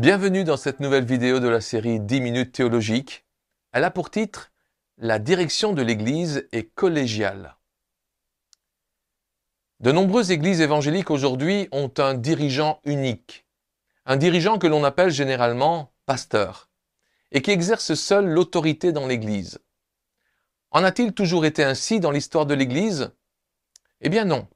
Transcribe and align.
Bienvenue 0.00 0.44
dans 0.44 0.56
cette 0.56 0.80
nouvelle 0.80 1.04
vidéo 1.04 1.40
de 1.40 1.48
la 1.48 1.60
série 1.60 2.00
10 2.00 2.22
minutes 2.22 2.52
théologiques. 2.52 3.26
Elle 3.72 3.84
a 3.84 3.90
pour 3.90 4.08
titre 4.10 4.50
La 4.96 5.18
direction 5.18 5.74
de 5.74 5.82
l'Église 5.82 6.48
est 6.52 6.74
collégiale. 6.74 7.58
De 9.80 9.92
nombreuses 9.92 10.30
églises 10.30 10.62
évangéliques 10.62 11.10
aujourd'hui 11.10 11.68
ont 11.70 11.92
un 11.98 12.14
dirigeant 12.14 12.80
unique, 12.86 13.46
un 14.06 14.16
dirigeant 14.16 14.58
que 14.58 14.66
l'on 14.66 14.84
appelle 14.84 15.10
généralement 15.10 15.92
pasteur, 16.06 16.70
et 17.30 17.42
qui 17.42 17.50
exerce 17.50 17.92
seul 17.92 18.24
l'autorité 18.24 18.92
dans 18.92 19.06
l'Église. 19.06 19.58
En 20.70 20.82
a-t-il 20.82 21.12
toujours 21.12 21.44
été 21.44 21.62
ainsi 21.62 22.00
dans 22.00 22.10
l'histoire 22.10 22.46
de 22.46 22.54
l'Église? 22.54 23.12
Eh 24.00 24.08
bien 24.08 24.24
non. 24.24 24.48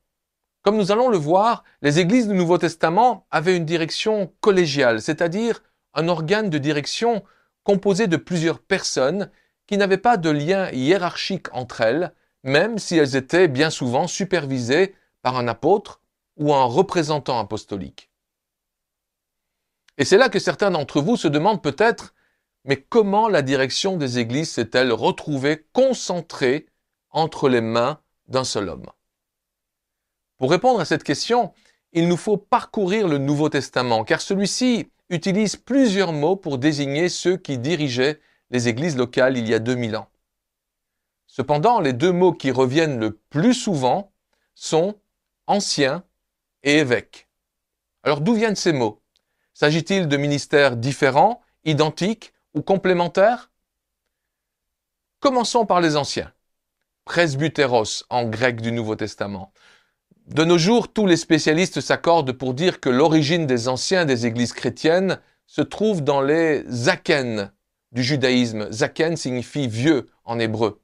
Comme 0.65 0.79
nous 0.79 0.91
allons 0.91 1.11
le 1.11 1.19
voir, 1.19 1.63
les 1.83 2.01
églises 2.01 2.27
du 2.27 2.33
Nouveau 2.33 2.57
Testament 2.57 3.27
avaient 3.31 3.55
une 3.55 3.67
direction 3.67 4.33
collégiale, 4.41 5.03
c'est-à-dire 5.03 5.63
un 5.93 6.09
organe 6.09 6.49
de 6.49 6.57
direction 6.57 7.23
composé 7.65 8.07
de 8.07 8.17
plusieurs 8.17 8.61
personnes 8.61 9.31
qui 9.67 9.77
n'avaient 9.77 9.99
pas 9.99 10.17
de 10.17 10.31
lien 10.31 10.71
hiérarchique 10.71 11.53
entre 11.53 11.83
elles, 11.83 12.15
même 12.45 12.79
si 12.79 12.97
elles 12.97 13.15
étaient 13.15 13.47
bien 13.47 13.69
souvent 13.69 14.07
supervisées 14.07 14.95
par 15.21 15.37
un 15.37 15.49
apôtre 15.49 16.01
ou 16.39 16.55
un 16.55 16.65
représentant 16.65 17.39
apostolique. 17.39 18.11
Et 19.99 20.07
c'est 20.07 20.17
là 20.17 20.31
que 20.31 20.39
certains 20.39 20.71
d'entre 20.71 21.03
vous 21.03 21.19
se 21.19 21.29
demandent 21.29 21.63
peut-être, 21.63 22.15
mais 22.65 22.81
comment 22.81 23.29
la 23.29 23.43
direction 23.43 23.99
des 23.99 24.19
églises 24.19 24.53
s'est-elle 24.53 24.93
retrouvée 24.93 25.67
concentrée 25.75 26.65
entre 27.11 27.51
les 27.51 27.61
mains 27.61 28.01
d'un 28.29 28.45
seul 28.45 28.71
homme? 28.71 28.87
Pour 30.39 30.51
répondre 30.51 30.81
à 30.81 30.85
cette 30.85 31.05
question, 31.05 31.53
il 31.93 32.09
nous 32.09 32.17
faut 32.17 32.37
parcourir 32.37 33.09
le 33.09 33.19
Nouveau 33.19 33.49
Testament, 33.49 34.05
car 34.05 34.21
celui-ci 34.21 34.91
utilise 35.11 35.57
plusieurs 35.57 36.13
mots 36.13 36.37
pour 36.37 36.59
désigner 36.59 37.09
ceux 37.09 37.37
qui 37.37 37.59
dirigeaient 37.59 38.21
les 38.51 38.69
églises 38.69 38.97
locales 38.97 39.39
il 39.39 39.49
y 39.49 39.55
a 39.55 39.59
2000 39.59 39.97
ans. 39.97 40.09
Cependant, 41.27 41.81
les 41.81 41.93
deux 41.93 42.13
mots 42.13 42.33
qui 42.33 42.51
reviennent 42.51 42.99
le 42.99 43.13
plus 43.13 43.55
souvent 43.55 44.13
sont 44.55 44.97
ancien 45.47 46.05
et 46.63 46.79
évêque. 46.79 47.29
Alors 48.03 48.21
d'où 48.21 48.35
viennent 48.35 48.57
ces 48.57 48.73
mots? 48.73 49.03
S'agit-il 49.53 50.09
de 50.09 50.17
ministères 50.17 50.77
différents, 50.77 51.41
identiques 51.65 52.33
ou 52.55 52.63
complémentaires? 52.63 53.51
Commençons 55.21 55.65
par 55.65 55.81
les 55.81 55.97
anciens. 55.97 56.33
Presbyteros 57.05 58.05
en 58.11 58.25
grec 58.25 58.61
du 58.61 58.73
Nouveau 58.73 58.97
Testament. 58.97 59.53
De 60.27 60.43
nos 60.43 60.57
jours, 60.57 60.91
tous 60.91 61.07
les 61.07 61.19
spécialistes 61.19 61.83
s'accordent 61.83 62.33
pour 62.33 62.55
dire 62.55 62.81
que 62.81 62.89
l'origine 62.89 63.47
des 63.47 63.69
anciens 63.69 64.07
des 64.07 64.25
églises 64.25 64.55
chrétiennes 64.55 65.21
se 65.47 65.61
trouve 65.61 66.03
dans 66.03 66.23
les 66.23 66.65
Zaken 66.67 67.53
du 67.93 68.03
judaïsme. 68.03 68.73
Zaken 68.73 69.19
signifie 69.19 69.69
vieux 69.69 70.07
en 70.25 70.39
hébreu. 70.39 70.81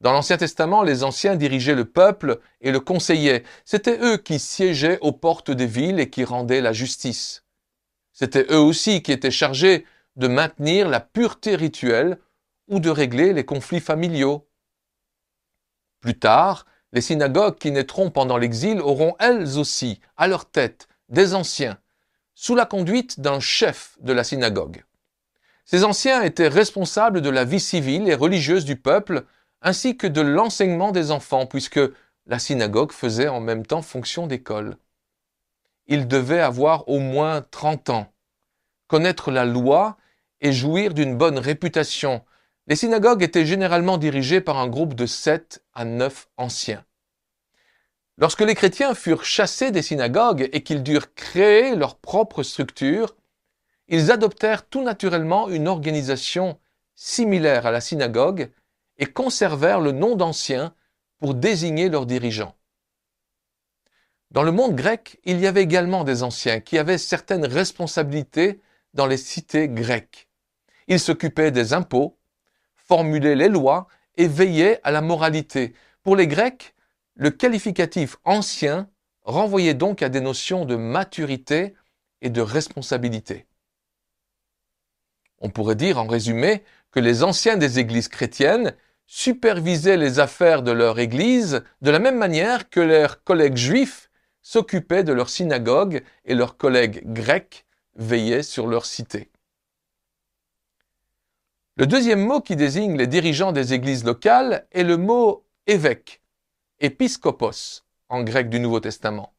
Dans 0.00 0.12
l'Ancien 0.12 0.38
Testament, 0.38 0.82
les 0.82 1.04
anciens 1.04 1.36
dirigeaient 1.36 1.74
le 1.74 1.84
peuple 1.84 2.40
et 2.62 2.72
le 2.72 2.80
conseillaient. 2.80 3.44
C'étaient 3.66 3.98
eux 4.00 4.16
qui 4.16 4.38
siégeaient 4.38 4.98
aux 5.02 5.12
portes 5.12 5.50
des 5.50 5.66
villes 5.66 6.00
et 6.00 6.08
qui 6.08 6.24
rendaient 6.24 6.62
la 6.62 6.72
justice. 6.72 7.44
C'étaient 8.14 8.46
eux 8.50 8.58
aussi 8.58 9.02
qui 9.02 9.12
étaient 9.12 9.30
chargés 9.30 9.84
de 10.16 10.26
maintenir 10.26 10.88
la 10.88 11.00
pureté 11.00 11.54
rituelle 11.54 12.18
ou 12.66 12.80
de 12.80 12.88
régler 12.88 13.34
les 13.34 13.44
conflits 13.44 13.80
familiaux. 13.80 14.48
Plus 16.00 16.18
tard, 16.18 16.64
les 16.92 17.00
synagogues 17.00 17.58
qui 17.58 17.70
naîtront 17.70 18.10
pendant 18.10 18.36
l'exil 18.36 18.80
auront 18.80 19.14
elles 19.18 19.58
aussi, 19.58 20.00
à 20.16 20.26
leur 20.26 20.44
tête, 20.44 20.88
des 21.08 21.34
anciens, 21.34 21.78
sous 22.34 22.54
la 22.54 22.66
conduite 22.66 23.20
d'un 23.20 23.40
chef 23.40 23.96
de 24.00 24.12
la 24.12 24.24
synagogue. 24.24 24.84
Ces 25.64 25.84
anciens 25.84 26.22
étaient 26.22 26.48
responsables 26.48 27.20
de 27.20 27.30
la 27.30 27.44
vie 27.44 27.60
civile 27.60 28.08
et 28.08 28.14
religieuse 28.14 28.64
du 28.64 28.76
peuple, 28.76 29.24
ainsi 29.62 29.96
que 29.96 30.06
de 30.06 30.20
l'enseignement 30.20 30.90
des 30.90 31.10
enfants, 31.10 31.46
puisque 31.46 31.80
la 32.26 32.38
synagogue 32.38 32.92
faisait 32.92 33.28
en 33.28 33.40
même 33.40 33.66
temps 33.66 33.82
fonction 33.82 34.26
d'école. 34.26 34.76
Ils 35.86 36.08
devaient 36.08 36.40
avoir 36.40 36.88
au 36.88 36.98
moins 36.98 37.42
30 37.50 37.90
ans, 37.90 38.12
connaître 38.88 39.30
la 39.30 39.44
loi 39.44 39.96
et 40.40 40.52
jouir 40.52 40.94
d'une 40.94 41.16
bonne 41.16 41.38
réputation, 41.38 42.24
les 42.70 42.76
synagogues 42.76 43.24
étaient 43.24 43.46
généralement 43.46 43.98
dirigées 43.98 44.40
par 44.40 44.56
un 44.58 44.68
groupe 44.68 44.94
de 44.94 45.04
sept 45.04 45.60
à 45.74 45.84
neuf 45.84 46.28
anciens. 46.36 46.84
Lorsque 48.16 48.42
les 48.42 48.54
chrétiens 48.54 48.94
furent 48.94 49.24
chassés 49.24 49.72
des 49.72 49.82
synagogues 49.82 50.48
et 50.52 50.62
qu'ils 50.62 50.84
durent 50.84 51.12
créer 51.14 51.74
leur 51.74 51.96
propre 51.96 52.44
structure, 52.44 53.16
ils 53.88 54.12
adoptèrent 54.12 54.68
tout 54.68 54.84
naturellement 54.84 55.48
une 55.48 55.66
organisation 55.66 56.60
similaire 56.94 57.66
à 57.66 57.72
la 57.72 57.80
synagogue 57.80 58.52
et 58.98 59.06
conservèrent 59.06 59.80
le 59.80 59.90
nom 59.90 60.14
d'anciens 60.14 60.72
pour 61.18 61.34
désigner 61.34 61.88
leurs 61.88 62.06
dirigeants. 62.06 62.54
Dans 64.30 64.44
le 64.44 64.52
monde 64.52 64.76
grec, 64.76 65.18
il 65.24 65.40
y 65.40 65.48
avait 65.48 65.64
également 65.64 66.04
des 66.04 66.22
anciens 66.22 66.60
qui 66.60 66.78
avaient 66.78 66.98
certaines 66.98 67.46
responsabilités 67.46 68.60
dans 68.94 69.06
les 69.06 69.16
cités 69.16 69.68
grecques. 69.68 70.28
Ils 70.86 71.00
s'occupaient 71.00 71.50
des 71.50 71.72
impôts, 71.72 72.19
formuler 72.90 73.36
les 73.36 73.48
lois 73.48 73.86
et 74.16 74.26
veiller 74.26 74.78
à 74.82 74.90
la 74.90 75.00
moralité. 75.00 75.74
Pour 76.02 76.16
les 76.16 76.26
Grecs, 76.26 76.74
le 77.14 77.30
qualificatif 77.30 78.16
ancien 78.24 78.88
renvoyait 79.22 79.74
donc 79.74 80.02
à 80.02 80.08
des 80.08 80.20
notions 80.20 80.64
de 80.64 80.74
maturité 80.74 81.74
et 82.20 82.30
de 82.30 82.40
responsabilité. 82.40 83.46
On 85.38 85.50
pourrait 85.50 85.76
dire 85.76 85.98
en 85.98 86.08
résumé 86.08 86.64
que 86.90 86.98
les 86.98 87.22
anciens 87.22 87.56
des 87.56 87.78
églises 87.78 88.08
chrétiennes 88.08 88.74
supervisaient 89.06 89.96
les 89.96 90.18
affaires 90.18 90.64
de 90.64 90.72
leur 90.72 90.98
église 90.98 91.62
de 91.82 91.92
la 91.92 92.00
même 92.00 92.18
manière 92.18 92.70
que 92.70 92.80
leurs 92.80 93.22
collègues 93.22 93.56
juifs 93.56 94.10
s'occupaient 94.42 95.04
de 95.04 95.12
leur 95.12 95.28
synagogue 95.28 96.02
et 96.24 96.34
leurs 96.34 96.56
collègues 96.56 97.04
grecs 97.04 97.66
veillaient 97.94 98.42
sur 98.42 98.66
leur 98.66 98.84
cité. 98.84 99.30
Le 101.80 101.86
deuxième 101.86 102.20
mot 102.20 102.42
qui 102.42 102.56
désigne 102.56 102.98
les 102.98 103.06
dirigeants 103.06 103.52
des 103.52 103.72
églises 103.72 104.04
locales 104.04 104.66
est 104.70 104.82
le 104.82 104.98
mot 104.98 105.46
évêque, 105.66 106.20
épiscopos 106.78 107.84
en 108.10 108.22
grec 108.22 108.50
du 108.50 108.60
Nouveau 108.60 108.80
Testament. 108.80 109.32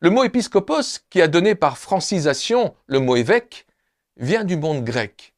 Le 0.00 0.10
mot 0.10 0.22
épiscopos, 0.22 1.00
qui 1.08 1.22
a 1.22 1.28
donné 1.28 1.54
par 1.54 1.78
francisation 1.78 2.74
le 2.88 3.00
mot 3.00 3.16
évêque, 3.16 3.66
vient 4.18 4.44
du 4.44 4.58
monde 4.58 4.84
grec. 4.84 5.32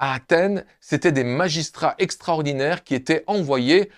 À 0.00 0.14
Athènes, 0.14 0.64
c'étaient 0.80 1.12
des 1.12 1.22
magistrats 1.22 1.94
extraordinaires 1.98 2.82
qui 2.82 2.96
étaient 2.96 3.22
envoyés 3.28 3.88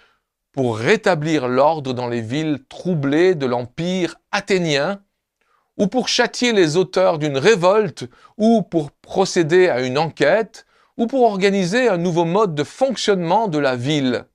pour 0.52 0.76
rétablir 0.76 1.48
l'ordre 1.48 1.94
dans 1.94 2.08
les 2.08 2.20
villes 2.20 2.58
troublées 2.68 3.34
de 3.34 3.46
l'empire 3.46 4.16
athénien, 4.32 5.00
ou 5.78 5.86
pour 5.86 6.08
châtier 6.08 6.52
les 6.52 6.76
auteurs 6.76 7.16
d'une 7.16 7.38
révolte, 7.38 8.04
ou 8.36 8.60
pour 8.60 8.90
procéder 8.90 9.70
à 9.70 9.80
une 9.80 9.96
enquête, 9.96 10.66
ou 10.96 11.06
pour 11.06 11.22
organiser 11.22 11.88
un 11.88 11.98
nouveau 11.98 12.24
mode 12.24 12.54
de 12.54 12.64
fonctionnement 12.64 13.48
de 13.48 13.58
la 13.58 13.76
ville. 13.76 14.26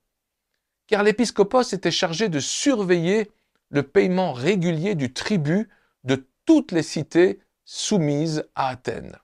Car 0.88 1.04
l'épiscopos 1.04 1.74
était 1.74 1.92
chargé 1.92 2.30
de 2.30 2.40
surveiller 2.40 3.32
le 3.70 3.84
paiement 3.84 4.34
régulier 4.34 4.96
du 4.96 5.14
tribut 5.14 5.70
de 6.04 6.28
toutes 6.46 6.72
les 6.72 6.84
cités 6.84 7.40
soumises 7.64 8.46
à 8.56 8.70
Athènes. 8.70 9.18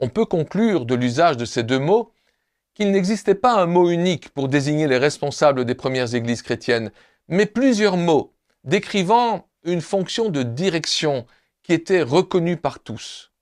On 0.00 0.08
peut 0.08 0.24
conclure 0.24 0.86
de 0.86 0.94
l'usage 0.94 1.36
de 1.36 1.44
ces 1.44 1.62
deux 1.62 1.78
mots 1.78 2.12
qu'il 2.74 2.90
n'existait 2.90 3.34
pas 3.34 3.54
un 3.54 3.66
mot 3.66 3.90
unique 3.90 4.30
pour 4.30 4.48
désigner 4.48 4.88
les 4.88 4.98
responsables 4.98 5.64
des 5.64 5.74
premières 5.74 6.14
églises 6.14 6.42
chrétiennes, 6.42 6.90
mais 7.28 7.46
plusieurs 7.46 7.96
mots 7.96 8.34
décrivant 8.64 9.48
une 9.62 9.80
fonction 9.80 10.30
de 10.30 10.42
direction 10.42 11.26
qui 11.62 11.72
était 11.72 12.02
reconnue 12.02 12.56
par 12.56 12.80
tous. 12.80 13.32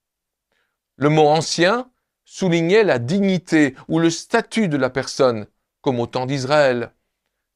Le 0.97 1.09
mot 1.09 1.27
ancien 1.27 1.91
soulignait 2.33 2.83
la 2.83 2.99
dignité 2.99 3.75
ou 3.89 3.99
le 3.99 4.09
statut 4.09 4.67
de 4.67 4.79
la 4.79 4.89
personne, 4.89 5.47
comme 5.83 6.01
au 6.01 6.07
temps 6.07 6.25
d'Israël, 6.25 6.95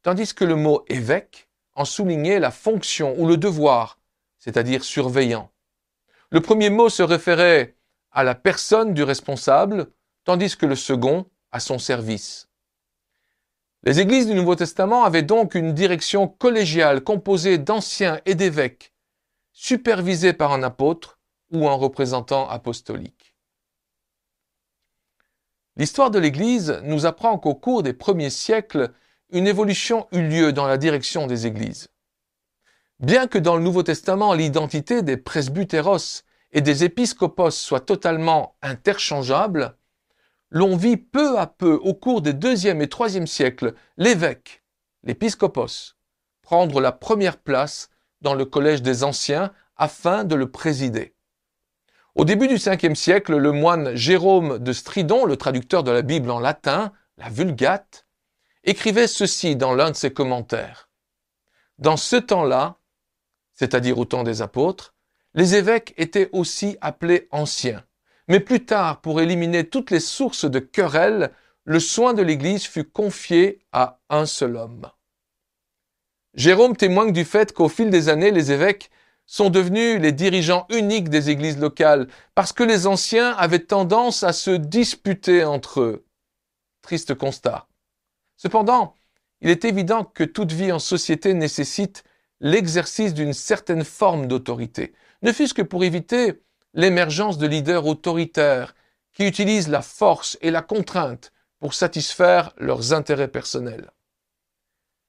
tandis 0.03 0.35
que 0.35 0.45
le 0.45 0.55
mot 0.55 0.85
évêque 0.89 1.49
en 1.75 1.87
soulignait 1.87 2.39
la 2.39 2.51
fonction 2.51 3.15
ou 3.19 3.27
le 3.27 3.39
devoir, 3.39 3.99
c'est-à-dire 4.39 4.85
surveillant. 4.85 5.51
Le 6.29 6.43
premier 6.43 6.69
mot 6.69 6.91
se 6.91 7.03
référait 7.03 7.75
à 8.13 8.23
la 8.23 8.35
personne 8.35 8.93
du 8.93 9.03
responsable, 9.03 9.87
tandis 10.25 10.59
que 10.59 10.67
le 10.67 10.77
second 10.77 11.25
à 11.53 11.59
son 11.59 11.79
service. 11.79 12.51
Les 13.83 13.99
églises 13.99 14.27
du 14.27 14.35
Nouveau 14.35 14.57
Testament 14.57 15.05
avaient 15.05 15.23
donc 15.23 15.55
une 15.55 15.73
direction 15.73 16.29
collégiale 16.29 17.03
composée 17.03 17.57
d'anciens 17.57 18.21
et 18.27 18.35
d'évêques, 18.35 18.93
supervisée 19.53 20.35
par 20.35 20.53
un 20.53 20.63
apôtre 20.63 21.19
ou 21.51 21.67
un 21.67 21.75
représentant 21.75 22.47
apostolique. 22.47 23.36
L'histoire 25.77 26.11
de 26.11 26.19
l'Église 26.19 26.81
nous 26.85 27.05
apprend 27.05 27.39
qu'au 27.39 27.55
cours 27.55 27.83
des 27.83 27.93
premiers 27.93 28.31
siècles, 28.31 28.93
une 29.31 29.47
évolution 29.47 30.07
eut 30.13 30.27
lieu 30.27 30.53
dans 30.53 30.67
la 30.67 30.79
direction 30.79 31.27
des 31.27 31.47
Églises. 31.47 31.89
Bien 32.99 33.27
que 33.27 33.39
dans 33.39 33.57
le 33.57 33.63
Nouveau 33.63 33.83
Testament, 33.83 34.33
l'identité 34.33 35.03
des 35.03 35.19
presbytéros 35.19 36.25
et 36.53 36.63
des 36.63 36.85
épiscopos 36.85 37.51
soient 37.51 37.81
totalement 37.81 38.57
interchangeables, 38.63 39.77
l'on 40.51 40.77
vit 40.77 40.97
peu 40.97 41.39
à 41.39 41.47
peu 41.47 41.75
au 41.75 41.93
cours 41.93 42.23
des 42.23 42.33
deuxième 42.33 42.81
et 42.81 42.89
troisième 42.89 43.27
siècles 43.27 43.75
l'évêque, 43.99 44.65
l'épiscopos, 45.03 45.97
prendre 46.41 46.81
la 46.81 46.93
première 46.93 47.37
place 47.37 47.91
dans 48.23 48.35
le 48.35 48.47
collège 48.47 48.81
des 48.81 49.05
anciens 49.05 49.53
afin 49.77 50.25
de 50.25 50.37
le 50.37 50.51
présider. 50.51 51.16
Au 52.17 52.25
début 52.25 52.49
du 52.49 52.57
5 52.57 52.97
siècle, 52.97 53.37
le 53.37 53.53
moine 53.53 53.95
Jérôme 53.95 54.59
de 54.59 54.73
Stridon, 54.73 55.27
le 55.27 55.37
traducteur 55.37 55.85
de 55.85 55.91
la 55.91 56.01
Bible 56.01 56.31
en 56.31 56.41
latin, 56.41 56.95
la 57.19 57.29
Vulgate, 57.29 58.07
écrivait 58.65 59.07
ceci 59.07 59.55
dans 59.55 59.75
l'un 59.75 59.91
de 59.91 59.97
ses 59.97 60.11
commentaires. 60.11 60.89
Dans 61.79 61.99
ce 61.99 62.17
temps-là, 62.17 62.79
c'est-à-dire 63.53 63.99
au 63.99 64.07
temps 64.07 64.23
des 64.23 64.41
apôtres, 64.41 64.95
les 65.35 65.57
évêques 65.57 65.93
étaient 65.99 66.31
aussi 66.33 66.79
appelés 66.81 67.29
anciens. 67.33 67.85
Mais 68.29 68.41
plus 68.41 68.65
tard, 68.65 69.03
pour 69.03 69.21
éliminer 69.21 69.69
toutes 69.69 69.91
les 69.91 70.01
sources 70.01 70.47
de 70.51 70.59
querelles, 70.59 71.33
le 71.65 71.81
soin 71.81 72.15
de 72.15 72.23
l'Église 72.23 72.65
fut 72.65 72.85
confié 72.85 73.59
à 73.73 74.01
un 74.09 74.25
seul 74.25 74.57
homme. 74.57 74.91
Jérôme 76.33 76.79
témoigne 76.79 77.13
du 77.13 77.27
fait 77.27 77.53
qu'au 77.53 77.69
fil 77.69 77.91
des 77.91 78.09
années, 78.09 78.31
les 78.31 78.53
évêques 78.53 78.91
sont 79.27 79.51
devenus 79.51 80.01
les 80.01 80.13
dirigeants 80.13 80.67
uniques 80.71 81.09
des 81.09 81.31
églises 81.31 81.59
locales, 81.59 82.09
parce 82.35 82.53
que 82.53 82.63
les 82.63 82.87
anciens 82.87 83.33
avaient 83.33 83.59
tendance 83.59 84.23
à 84.23 84.33
se 84.33 84.53
disputer 84.53 85.45
entre 85.45 85.81
eux. 85.81 86.07
Triste 86.83 87.15
constat. 87.15 87.67
Cependant, 88.37 88.95
il 89.41 89.51
est 89.51 89.65
évident 89.65 90.05
que 90.05 90.25
toute 90.25 90.53
vie 90.53 90.73
en 90.73 90.79
société 90.79 91.35
nécessite 91.35 92.05
l'exercice 92.41 93.15
d'une 93.15 93.33
certaine 93.33 93.85
forme 93.85 94.27
d'autorité, 94.27 94.95
ne 95.23 95.33
fût-ce 95.33 95.55
que 95.55 95.63
pour 95.63 95.85
éviter 95.85 96.43
l'émergence 96.75 97.39
de 97.39 97.47
leaders 97.47 97.87
autoritaires 97.87 98.75
qui 99.13 99.27
utilisent 99.27 99.69
la 99.69 99.83
force 99.83 100.37
et 100.43 100.51
la 100.51 100.63
contrainte 100.63 101.33
pour 101.59 101.73
satisfaire 101.73 102.53
leurs 102.59 102.93
intérêts 102.93 103.29
personnels. 103.29 103.91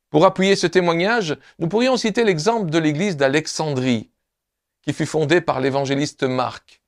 Pour 0.09 0.25
appuyer 0.25 0.56
ce 0.56 0.68
témoignage, 0.68 1.38
nous 1.59 1.68
pourrions 1.68 1.98
citer 1.98 2.24
l'exemple 2.24 2.69
de 2.69 2.77
l'église 2.77 3.18
d'Alexandrie, 3.18 4.09
qui 4.81 4.94
fut 4.94 5.06
fondée 5.06 5.42
par 5.42 5.59
l'évangéliste 5.59 6.24
Marc. 6.24 6.81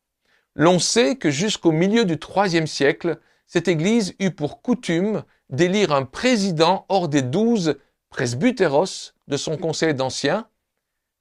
L'on 0.55 0.79
sait 0.79 1.17
que 1.17 1.29
jusqu'au 1.29 1.71
milieu 1.71 2.05
du 2.05 2.17
IIIe 2.17 2.67
siècle, 2.67 3.19
cette 3.45 3.67
église 3.67 4.15
eut 4.19 4.31
pour 4.31 4.61
coutume 4.61 5.23
d'élire 5.49 5.91
un 5.91 6.05
président 6.05 6.85
hors 6.87 7.09
des 7.09 7.21
douze 7.21 7.77
presbytéros 8.09 9.13
de 9.27 9.37
son 9.37 9.57
conseil 9.57 9.93
d'anciens 9.93 10.47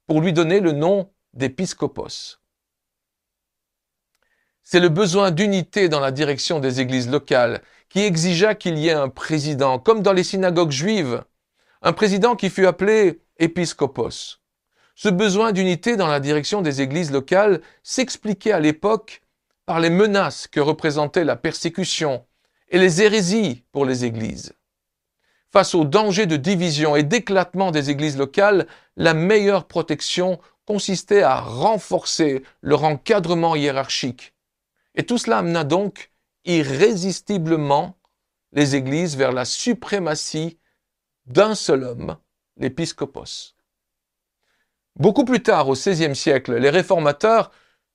pour 0.07 0.21
lui 0.21 0.31
donner 0.31 0.59
le 0.59 0.71
nom 0.71 1.09
d'épiscopos. 1.33 2.37
C'est 4.63 4.79
le 4.79 4.89
besoin 4.89 5.31
d'unité 5.31 5.89
dans 5.89 5.99
la 5.99 6.11
direction 6.11 6.59
des 6.59 6.79
églises 6.79 7.09
locales 7.09 7.61
qui 7.89 8.01
exigea 8.01 8.55
qu'il 8.55 8.77
y 8.77 8.87
ait 8.87 8.93
un 8.93 9.09
président, 9.09 9.79
comme 9.79 10.01
dans 10.01 10.13
les 10.13 10.23
synagogues 10.23 10.71
juives, 10.71 11.23
un 11.81 11.93
président 11.93 12.35
qui 12.35 12.49
fut 12.49 12.65
appelé 12.65 13.21
épiscopos. 13.37 14.39
Ce 14.95 15.09
besoin 15.09 15.53
d'unité 15.53 15.95
dans 15.95 16.07
la 16.07 16.19
direction 16.19 16.61
des 16.61 16.81
églises 16.81 17.11
locales 17.11 17.61
s'expliquait 17.83 18.51
à 18.51 18.59
l'époque 18.59 19.21
par 19.65 19.79
les 19.79 19.89
menaces 19.89 20.47
que 20.47 20.59
représentaient 20.59 21.23
la 21.23 21.37
persécution 21.37 22.25
et 22.67 22.77
les 22.77 23.01
hérésies 23.01 23.63
pour 23.71 23.85
les 23.85 24.03
églises. 24.03 24.53
Face 25.51 25.73
au 25.73 25.85
danger 25.85 26.25
de 26.25 26.35
division 26.35 26.95
et 26.95 27.03
d'éclatement 27.03 27.71
des 27.71 27.89
églises 27.89 28.17
locales, 28.17 28.67
la 28.97 29.13
meilleure 29.13 29.65
protection 29.65 30.39
consistait 30.65 31.23
à 31.23 31.39
renforcer 31.39 32.43
leur 32.61 32.83
encadrement 32.83 33.55
hiérarchique. 33.55 34.35
Et 34.95 35.03
tout 35.03 35.17
cela 35.17 35.39
amena 35.39 35.63
donc 35.63 36.11
irrésistiblement 36.45 37.97
les 38.51 38.75
églises 38.75 39.15
vers 39.15 39.31
la 39.31 39.45
suprématie 39.45 40.58
d'un 41.29 41.55
seul 41.55 41.83
homme, 41.83 42.17
l'épiscopos. 42.57 43.55
Beaucoup 44.95 45.23
plus 45.23 45.41
tard, 45.41 45.69
au 45.69 45.73
XVIe 45.73 46.15
siècle, 46.15 46.55
les 46.55 46.69
réformateurs 46.69 47.51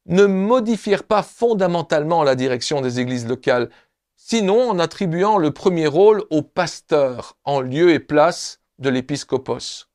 ne 0.06 0.24
modifièrent 0.24 1.04
pas 1.04 1.22
fondamentalement 1.22 2.22
la 2.22 2.34
direction 2.34 2.80
des 2.80 3.00
églises 3.00 3.26
locales, 3.26 3.70
sinon 4.16 4.70
en 4.70 4.78
attribuant 4.78 5.36
le 5.36 5.50
premier 5.50 5.86
rôle 5.86 6.24
au 6.30 6.42
pasteur 6.42 7.36
en 7.44 7.60
lieu 7.60 7.92
et 7.92 7.98
place 7.98 8.60
de 8.78 8.88
l'épiscopos. 8.88 9.88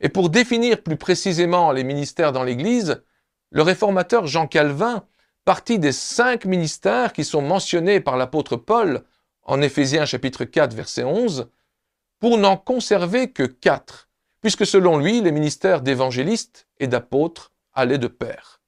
Et 0.00 0.08
pour 0.08 0.28
définir 0.30 0.82
plus 0.82 0.96
précisément 0.96 1.72
les 1.72 1.84
ministères 1.84 2.32
dans 2.32 2.44
l'Église, 2.44 3.02
le 3.50 3.62
réformateur 3.62 4.26
Jean 4.26 4.46
Calvin 4.46 5.04
partit 5.44 5.78
des 5.78 5.92
cinq 5.92 6.44
ministères 6.44 7.12
qui 7.12 7.24
sont 7.24 7.42
mentionnés 7.42 8.00
par 8.00 8.16
l'apôtre 8.16 8.56
Paul 8.56 9.02
en 9.44 9.60
Éphésiens 9.62 10.04
chapitre 10.04 10.44
4 10.44 10.74
verset 10.74 11.04
11, 11.04 11.48
pour 12.22 12.38
n'en 12.38 12.56
conserver 12.56 13.32
que 13.32 13.42
quatre, 13.42 14.08
puisque 14.42 14.64
selon 14.64 14.96
lui, 14.96 15.20
les 15.20 15.32
ministères 15.32 15.80
d'évangéliste 15.80 16.68
et 16.78 16.86
d'apôtre 16.86 17.50
allaient 17.72 17.98
de 17.98 18.06
pair. 18.06 18.60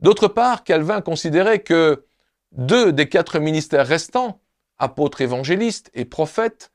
D'autre 0.00 0.28
part, 0.28 0.64
Calvin 0.64 1.02
considérait 1.02 1.58
que 1.58 2.06
deux 2.52 2.90
des 2.90 3.06
quatre 3.06 3.38
ministères 3.38 3.86
restants, 3.86 4.40
apôtres 4.78 5.20
évangélistes 5.20 5.90
et 5.92 6.06
prophètes, 6.06 6.72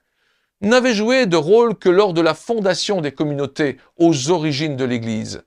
n'avaient 0.61 0.93
joué 0.93 1.25
de 1.25 1.37
rôle 1.37 1.75
que 1.75 1.89
lors 1.89 2.13
de 2.13 2.21
la 2.21 2.35
fondation 2.35 3.01
des 3.01 3.11
communautés 3.11 3.79
aux 3.97 4.29
origines 4.29 4.75
de 4.75 4.85
l'Église, 4.85 5.43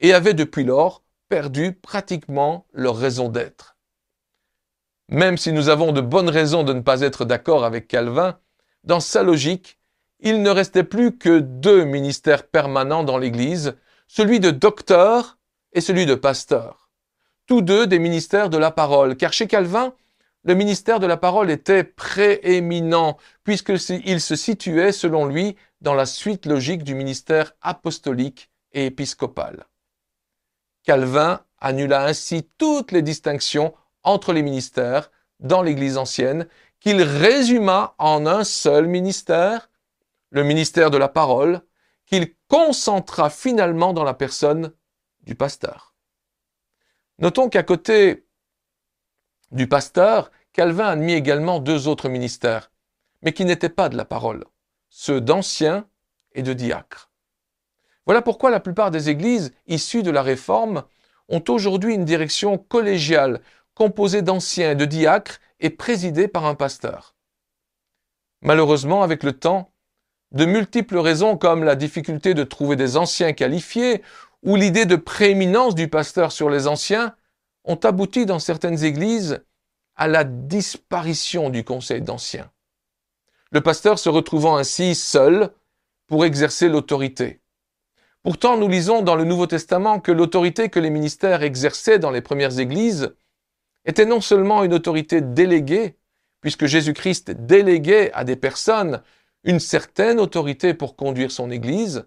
et 0.00 0.12
avaient 0.12 0.34
depuis 0.34 0.64
lors 0.64 1.04
perdu 1.28 1.72
pratiquement 1.72 2.66
leur 2.72 2.96
raison 2.96 3.28
d'être. 3.28 3.76
Même 5.08 5.38
si 5.38 5.52
nous 5.52 5.68
avons 5.68 5.92
de 5.92 6.00
bonnes 6.00 6.30
raisons 6.30 6.64
de 6.64 6.72
ne 6.72 6.80
pas 6.80 7.02
être 7.02 7.24
d'accord 7.24 7.64
avec 7.64 7.86
Calvin, 7.86 8.40
dans 8.84 9.00
sa 9.00 9.22
logique, 9.22 9.78
il 10.20 10.42
ne 10.42 10.50
restait 10.50 10.84
plus 10.84 11.16
que 11.16 11.38
deux 11.38 11.84
ministères 11.84 12.46
permanents 12.46 13.04
dans 13.04 13.18
l'Église, 13.18 13.76
celui 14.08 14.40
de 14.40 14.50
docteur 14.50 15.38
et 15.72 15.80
celui 15.80 16.06
de 16.06 16.14
pasteur. 16.14 16.90
Tous 17.46 17.62
deux 17.62 17.86
des 17.86 17.98
ministères 17.98 18.50
de 18.50 18.58
la 18.58 18.70
parole, 18.70 19.16
car 19.16 19.32
chez 19.32 19.46
Calvin, 19.46 19.94
le 20.44 20.54
ministère 20.54 21.00
de 21.00 21.06
la 21.06 21.16
parole 21.16 21.50
était 21.50 21.84
prééminent, 21.84 23.16
puisqu'il 23.44 24.20
se 24.20 24.36
situait, 24.36 24.92
selon 24.92 25.26
lui, 25.26 25.56
dans 25.80 25.94
la 25.94 26.06
suite 26.06 26.46
logique 26.46 26.84
du 26.84 26.94
ministère 26.94 27.52
apostolique 27.60 28.50
et 28.72 28.86
épiscopal. 28.86 29.66
Calvin 30.84 31.40
annula 31.58 32.04
ainsi 32.04 32.48
toutes 32.56 32.92
les 32.92 33.02
distinctions 33.02 33.74
entre 34.02 34.32
les 34.32 34.42
ministères 34.42 35.10
dans 35.40 35.62
l'Église 35.62 35.98
ancienne, 35.98 36.48
qu'il 36.80 37.02
résuma 37.02 37.94
en 37.98 38.26
un 38.26 38.44
seul 38.44 38.86
ministère, 38.86 39.70
le 40.30 40.44
ministère 40.44 40.90
de 40.90 40.98
la 40.98 41.08
parole, 41.08 41.62
qu'il 42.06 42.34
concentra 42.48 43.30
finalement 43.30 43.92
dans 43.92 44.04
la 44.04 44.14
personne 44.14 44.72
du 45.22 45.34
pasteur. 45.34 45.94
Notons 47.18 47.48
qu'à 47.48 47.62
côté 47.62 48.26
du 49.50 49.66
pasteur, 49.66 50.30
Calvin 50.52 50.86
admit 50.86 51.14
également 51.14 51.58
deux 51.58 51.88
autres 51.88 52.08
ministères, 52.08 52.70
mais 53.22 53.32
qui 53.32 53.44
n'étaient 53.44 53.68
pas 53.68 53.88
de 53.88 53.96
la 53.96 54.04
parole, 54.04 54.44
ceux 54.88 55.20
d'anciens 55.20 55.86
et 56.32 56.42
de 56.42 56.52
diacres. 56.52 57.10
Voilà 58.06 58.22
pourquoi 58.22 58.50
la 58.50 58.60
plupart 58.60 58.90
des 58.90 59.10
églises 59.10 59.52
issues 59.66 60.02
de 60.02 60.10
la 60.10 60.22
Réforme 60.22 60.84
ont 61.28 61.44
aujourd'hui 61.48 61.94
une 61.94 62.04
direction 62.06 62.56
collégiale 62.56 63.42
composée 63.74 64.22
d'anciens 64.22 64.72
et 64.72 64.76
de 64.76 64.86
diacres 64.86 65.40
et 65.60 65.70
présidée 65.70 66.28
par 66.28 66.46
un 66.46 66.54
pasteur. 66.54 67.14
Malheureusement, 68.42 69.02
avec 69.02 69.22
le 69.22 69.32
temps, 69.32 69.72
de 70.32 70.44
multiples 70.44 70.98
raisons 70.98 71.36
comme 71.36 71.64
la 71.64 71.74
difficulté 71.74 72.34
de 72.34 72.44
trouver 72.44 72.76
des 72.76 72.96
anciens 72.96 73.32
qualifiés 73.32 74.02
ou 74.42 74.56
l'idée 74.56 74.86
de 74.86 74.96
prééminence 74.96 75.74
du 75.74 75.88
pasteur 75.88 76.32
sur 76.32 76.50
les 76.50 76.66
anciens 76.66 77.16
ont 77.64 77.80
abouti 77.82 78.26
dans 78.26 78.38
certaines 78.38 78.84
églises 78.84 79.42
à 79.96 80.06
la 80.06 80.24
disparition 80.24 81.50
du 81.50 81.64
conseil 81.64 82.02
d'anciens. 82.02 82.50
Le 83.50 83.60
pasteur 83.62 83.98
se 83.98 84.08
retrouvant 84.08 84.56
ainsi 84.56 84.94
seul 84.94 85.50
pour 86.06 86.24
exercer 86.24 86.68
l'autorité. 86.68 87.40
Pourtant, 88.22 88.56
nous 88.56 88.68
lisons 88.68 89.02
dans 89.02 89.16
le 89.16 89.24
Nouveau 89.24 89.46
Testament 89.46 90.00
que 90.00 90.12
l'autorité 90.12 90.68
que 90.68 90.80
les 90.80 90.90
ministères 90.90 91.42
exerçaient 91.42 91.98
dans 91.98 92.10
les 92.10 92.20
premières 92.20 92.58
églises 92.58 93.14
était 93.88 94.04
non 94.04 94.20
seulement 94.20 94.62
une 94.64 94.74
autorité 94.74 95.22
déléguée, 95.22 95.96
puisque 96.42 96.66
Jésus-Christ 96.66 97.30
déléguait 97.30 98.12
à 98.12 98.22
des 98.22 98.36
personnes 98.36 99.02
une 99.44 99.60
certaine 99.60 100.20
autorité 100.20 100.74
pour 100.74 100.94
conduire 100.94 101.32
son 101.32 101.50
Église, 101.50 102.06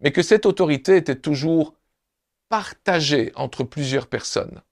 mais 0.00 0.12
que 0.12 0.22
cette 0.22 0.46
autorité 0.46 0.96
était 0.96 1.16
toujours 1.16 1.74
partagée 2.48 3.32
entre 3.34 3.64
plusieurs 3.64 4.06
personnes. 4.06 4.62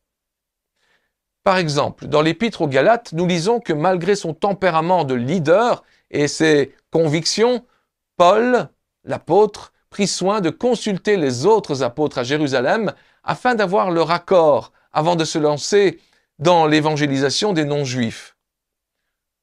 Par 1.42 1.58
exemple, 1.58 2.06
dans 2.06 2.22
l'Épître 2.22 2.62
aux 2.62 2.68
Galates, 2.68 3.12
nous 3.12 3.26
lisons 3.26 3.58
que 3.58 3.72
malgré 3.72 4.14
son 4.14 4.32
tempérament 4.32 5.04
de 5.04 5.14
leader 5.14 5.82
et 6.10 6.28
ses 6.28 6.72
convictions, 6.92 7.64
Paul, 8.16 8.68
l'apôtre, 9.04 9.72
pris 9.90 10.06
soin 10.06 10.40
de 10.40 10.50
consulter 10.50 11.16
les 11.16 11.46
autres 11.46 11.82
apôtres 11.82 12.18
à 12.18 12.24
Jérusalem 12.24 12.92
afin 13.24 13.54
d'avoir 13.54 13.90
leur 13.90 14.10
accord 14.12 14.72
avant 14.92 15.16
de 15.16 15.24
se 15.24 15.38
lancer 15.38 16.00
dans 16.38 16.66
l'évangélisation 16.66 17.52
des 17.52 17.64
non-juifs. 17.64 18.36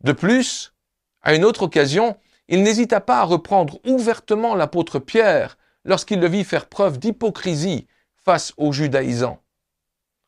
De 0.01 0.11
plus, 0.11 0.73
à 1.21 1.35
une 1.35 1.45
autre 1.45 1.63
occasion, 1.63 2.17
il 2.47 2.63
n'hésita 2.63 3.01
pas 3.01 3.19
à 3.19 3.23
reprendre 3.23 3.79
ouvertement 3.85 4.55
l'apôtre 4.55 4.99
Pierre 4.99 5.57
lorsqu'il 5.83 6.19
le 6.19 6.27
vit 6.27 6.43
faire 6.43 6.67
preuve 6.67 6.99
d'hypocrisie 6.99 7.87
face 8.23 8.53
aux 8.57 8.71
judaïsants. 8.71 9.41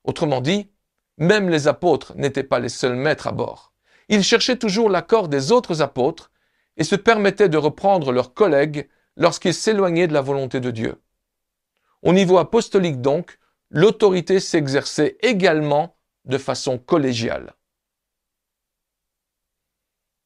Autrement 0.04 0.42
dit, 0.42 0.70
même 1.18 1.50
les 1.50 1.68
apôtres 1.68 2.16
n'étaient 2.16 2.44
pas 2.44 2.60
les 2.60 2.70
seuls 2.70 2.96
maîtres 2.96 3.28
à 3.28 3.32
bord. 3.32 3.74
Ils 4.10 4.24
cherchaient 4.24 4.58
toujours 4.58 4.90
l'accord 4.90 5.28
des 5.28 5.52
autres 5.52 5.82
apôtres 5.82 6.32
et 6.78 6.84
se 6.84 6.96
permettaient 6.96 7.50
de 7.50 7.58
reprendre 7.58 8.12
leurs 8.12 8.34
collègues 8.34 8.90
lorsqu'ils 9.16 9.54
s'éloignaient 9.54 10.08
de 10.08 10.14
la 10.14 10.22
volonté 10.22 10.60
de 10.60 10.72
Dieu. 10.72 11.02
Au 12.04 12.14
niveau 12.14 12.38
apostolique 12.38 13.02
donc, 13.02 13.40
l'autorité 13.70 14.40
s'exerçait 14.40 15.18
également 15.22 15.97
de 16.28 16.38
façon 16.38 16.78
collégiale. 16.78 17.54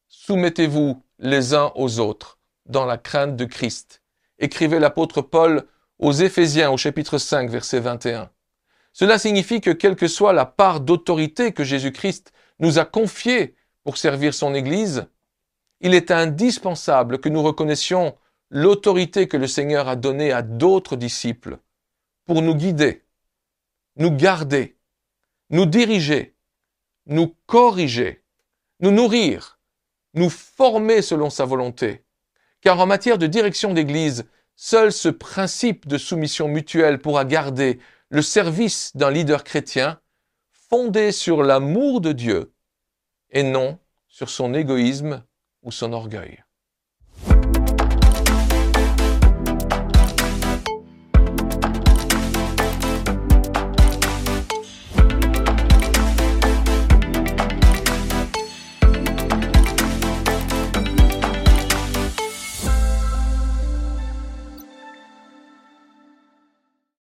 Soumettez-vous 0.08 1.04
les 1.20 1.54
uns 1.54 1.72
aux 1.76 2.00
autres 2.00 2.40
dans 2.66 2.86
la 2.86 2.98
crainte 2.98 3.36
de 3.36 3.46
Christ, 3.46 4.02
écrivait 4.40 4.80
l'apôtre 4.80 5.22
Paul 5.22 5.68
aux 6.00 6.12
Éphésiens 6.12 6.72
au 6.72 6.78
chapitre 6.78 7.18
5 7.18 7.50
verset 7.50 7.80
21. 7.80 8.30
Cela 8.94 9.18
signifie 9.18 9.62
que 9.62 9.72
quelle 9.72 9.96
que 9.96 10.08
soit 10.08 10.34
la 10.34 10.46
part 10.46 10.82
d'autorité 10.82 11.54
que 11.54 11.64
Jésus-Christ 11.64 12.34
nous 12.60 12.78
a 12.78 12.86
confiée 12.86 13.56
pour 13.84 13.98
servir 13.98 14.34
son 14.34 14.54
Église, 14.54 15.08
il 15.80 15.94
est 15.94 16.12
indispensable 16.12 17.20
que 17.20 17.30
nous 17.30 17.42
reconnaissions 17.42 18.16
l'autorité 18.50 19.28
que 19.28 19.38
le 19.38 19.48
Seigneur 19.48 19.88
a 19.88 19.96
donnée 19.96 20.32
à 20.32 20.42
d'autres 20.42 20.96
disciples 20.96 21.58
pour 22.26 22.42
nous 22.42 22.54
guider, 22.54 23.04
nous 23.96 24.12
garder, 24.12 24.78
nous 25.52 25.66
diriger, 25.66 26.36
nous 27.06 27.36
corriger, 27.46 28.24
nous 28.80 28.92
nourrir, 28.92 29.60
nous 30.14 30.30
former 30.30 31.02
selon 31.02 31.30
sa 31.30 31.46
volonté. 31.46 32.04
Car 32.62 32.80
en 32.80 32.86
matière 32.86 33.18
de 33.18 33.28
direction 33.28 33.74
d'Église, 33.74 34.26
seul 34.56 34.92
ce 34.92 35.10
principe 35.10 35.88
de 35.88 35.98
soumission 35.98 36.48
mutuelle 36.48 37.00
pourra 37.00 37.26
garder 37.26 37.80
le 38.10 38.22
service 38.22 38.96
d'un 38.96 39.12
leader 39.12 39.44
chrétien 39.44 40.00
fondé 40.70 41.12
sur 41.12 41.44
l'amour 41.44 42.00
de 42.00 42.14
Dieu 42.14 42.54
et 43.30 43.44
non 43.44 43.78
sur 44.08 44.30
son 44.30 44.54
égoïsme 44.54 45.24
ou 45.64 45.72
son 45.72 45.92
orgueil. 45.92 46.44